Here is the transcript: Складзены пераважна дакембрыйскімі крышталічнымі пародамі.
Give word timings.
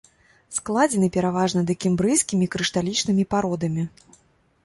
Складзены 0.57 1.09
пераважна 1.17 1.61
дакембрыйскімі 1.71 2.45
крышталічнымі 2.55 3.23
пародамі. 3.35 3.83